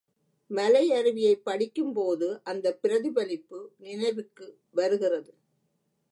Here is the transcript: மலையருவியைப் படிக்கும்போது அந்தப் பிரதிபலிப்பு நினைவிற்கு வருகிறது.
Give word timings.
மலையருவியைப் 0.49 1.43
படிக்கும்போது 1.43 2.41
அந்தப் 2.43 2.81
பிரதிபலிப்பு 2.81 3.59
நினைவிற்கு 3.77 4.47
வருகிறது. 4.73 5.31